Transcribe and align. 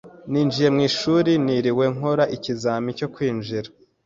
Ninjiye 0.31 0.69
mu 0.75 0.81
ishuri 0.89 1.31
ntiriwe 1.43 1.85
nkora 1.95 2.23
ikizamini 2.35 2.97
cyo 2.99 3.07
kwinjira. 3.13 3.69